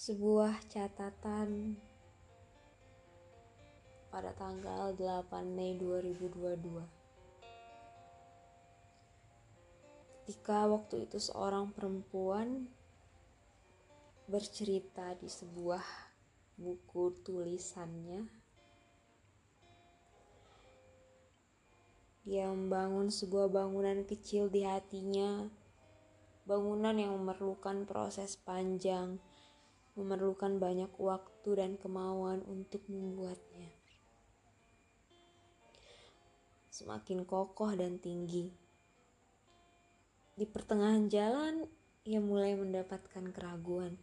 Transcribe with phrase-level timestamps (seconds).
[0.00, 1.76] sebuah catatan.
[4.08, 6.88] Pada tanggal 8 Mei 2022
[10.24, 12.64] ketika waktu itu seorang perempuan
[14.24, 15.84] bercerita di sebuah
[16.56, 18.24] buku tulisannya
[22.24, 25.44] dia membangun sebuah bangunan kecil di hatinya.
[26.48, 29.20] Bangunan yang memerlukan proses panjang
[30.00, 33.68] memerlukan banyak waktu dan kemauan untuk membuatnya.
[36.72, 38.48] Semakin kokoh dan tinggi.
[40.32, 41.68] Di pertengahan jalan,
[42.08, 44.00] ia mulai mendapatkan keraguan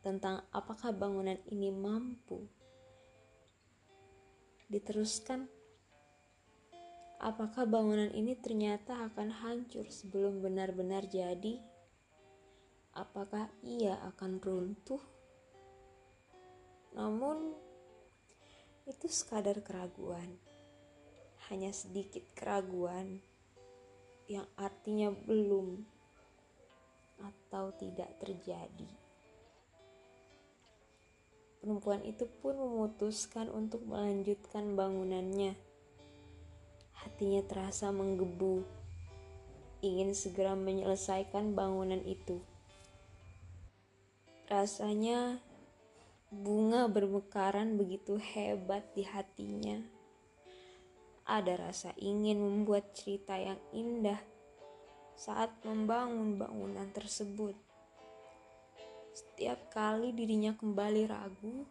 [0.00, 2.48] tentang apakah bangunan ini mampu
[4.72, 5.46] diteruskan.
[7.16, 11.60] Apakah bangunan ini ternyata akan hancur sebelum benar-benar jadi?
[12.92, 15.15] Apakah ia akan runtuh?
[16.96, 17.52] Namun,
[18.88, 20.40] itu sekadar keraguan.
[21.52, 23.20] Hanya sedikit keraguan
[24.26, 25.84] yang artinya belum
[27.22, 28.90] atau tidak terjadi.
[31.62, 35.58] Perempuan itu pun memutuskan untuk melanjutkan bangunannya.
[36.94, 38.62] Hatinya terasa menggebu,
[39.82, 42.38] ingin segera menyelesaikan bangunan itu.
[44.46, 45.42] Rasanya
[46.36, 49.80] Bunga bermekaran begitu hebat di hatinya.
[51.24, 54.20] Ada rasa ingin membuat cerita yang indah
[55.16, 57.56] saat membangun bangunan tersebut.
[59.16, 61.64] Setiap kali dirinya kembali ragu,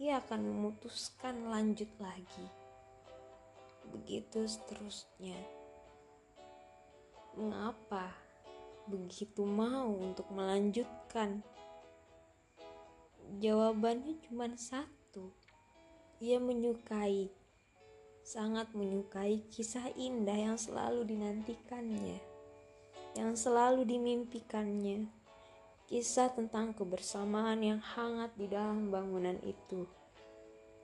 [0.00, 2.48] ia akan memutuskan lanjut lagi.
[3.92, 5.36] Begitu seterusnya.
[7.36, 8.16] Mengapa
[8.88, 11.44] begitu mau untuk melanjutkan?
[13.36, 15.28] Jawabannya cuma satu.
[16.16, 17.28] Ia menyukai,
[18.24, 22.16] sangat menyukai kisah indah yang selalu dinantikannya,
[23.12, 25.12] yang selalu dimimpikannya.
[25.84, 29.84] Kisah tentang kebersamaan yang hangat di dalam bangunan itu,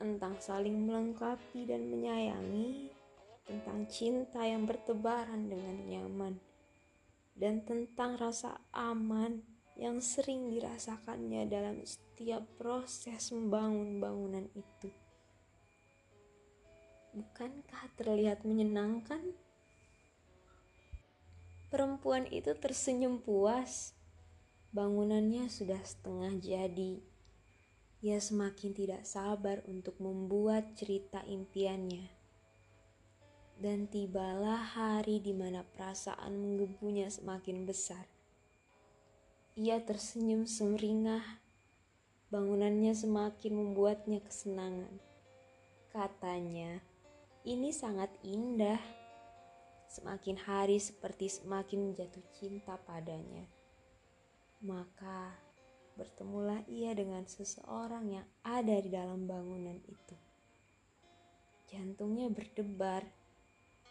[0.00, 2.88] tentang saling melengkapi dan menyayangi,
[3.44, 6.34] tentang cinta yang bertebaran dengan nyaman,
[7.36, 14.90] dan tentang rasa aman yang sering dirasakannya dalam setiap proses membangun bangunan itu.
[17.16, 19.34] Bukankah terlihat menyenangkan?
[21.70, 23.94] Perempuan itu tersenyum puas.
[24.70, 27.02] Bangunannya sudah setengah jadi.
[28.06, 32.06] Ia semakin tidak sabar untuk membuat cerita impiannya.
[33.58, 38.19] Dan tibalah hari di mana perasaan menggebunya semakin besar
[39.58, 41.22] ia tersenyum sumringah.
[42.30, 45.02] Bangunannya semakin membuatnya kesenangan.
[45.90, 46.78] Katanya,
[47.42, 48.78] ini sangat indah.
[49.90, 53.42] Semakin hari seperti semakin jatuh cinta padanya.
[54.62, 55.34] Maka
[55.98, 60.16] bertemulah ia dengan seseorang yang ada di dalam bangunan itu.
[61.66, 63.02] Jantungnya berdebar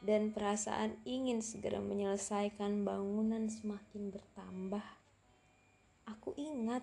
[0.00, 5.01] dan perasaan ingin segera menyelesaikan bangunan semakin bertambah.
[6.06, 6.82] Aku ingat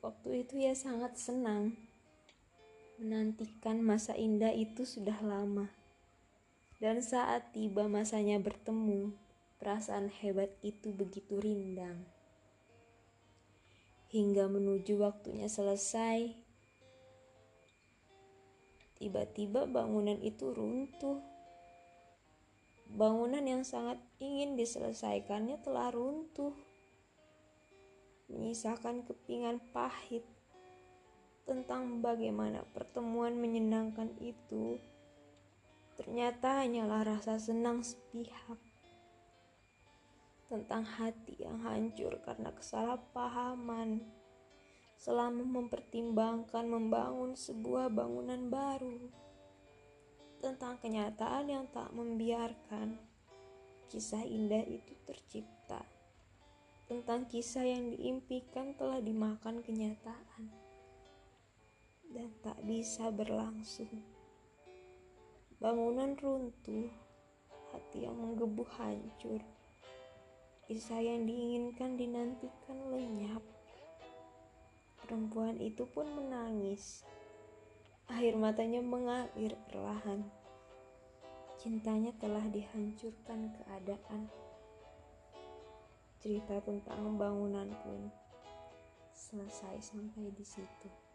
[0.00, 1.76] waktu itu ya sangat senang.
[2.96, 5.68] Menantikan masa indah itu sudah lama.
[6.80, 9.12] Dan saat tiba masanya bertemu,
[9.60, 12.04] perasaan hebat itu begitu rindang.
[14.12, 16.36] Hingga menuju waktunya selesai,
[18.96, 21.20] tiba-tiba bangunan itu runtuh.
[22.96, 26.56] Bangunan yang sangat ingin diselesaikannya telah runtuh
[28.26, 30.26] menyisakan kepingan pahit
[31.46, 34.82] tentang bagaimana pertemuan menyenangkan itu
[35.94, 38.58] ternyata hanyalah rasa senang sepihak
[40.46, 44.02] tentang hati yang hancur karena kesalahpahaman.
[44.96, 48.96] Selama mempertimbangkan membangun sebuah bangunan baru
[50.40, 52.96] tentang kenyataan yang tak membiarkan
[53.92, 55.84] kisah indah itu tercipta
[56.86, 60.66] tentang kisah yang diimpikan telah dimakan kenyataan
[62.14, 63.90] dan tak bisa berlangsung.
[65.58, 66.86] Bangunan runtuh,
[67.74, 69.42] hati yang menggebu hancur.
[70.70, 73.42] Kisah yang diinginkan dinantikan lenyap.
[75.02, 77.02] Perempuan itu pun menangis.
[78.10, 80.22] Air matanya mengalir perlahan.
[81.58, 84.30] Cintanya telah dihancurkan keadaan
[86.26, 88.10] cerita tentang bangunan pun
[89.14, 91.05] selesai sampai di situ.